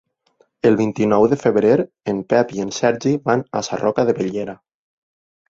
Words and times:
El 0.69 0.77
vint-i-nou 0.77 1.25
de 1.33 1.37
febrer 1.43 1.73
en 2.13 2.23
Pep 2.33 2.55
i 2.57 2.65
en 2.65 2.73
Sergi 2.79 3.15
van 3.29 3.45
a 3.61 3.63
Sarroca 3.69 4.09
de 4.11 4.19
Bellera. 4.23 4.59